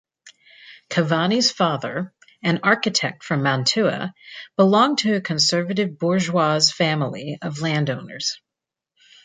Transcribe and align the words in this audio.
Cavani's 0.89 1.51
father, 1.51 2.11
an 2.41 2.61
architect 2.63 3.23
from 3.23 3.43
Mantua, 3.43 4.15
belonged 4.57 4.97
to 4.97 5.13
a 5.17 5.21
conservative 5.21 5.99
bourgeois 5.99 6.59
family 6.75 7.37
of 7.43 7.59
landowners. 7.61 8.41